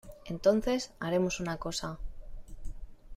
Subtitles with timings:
[0.25, 1.99] entonces, haremos una cosa.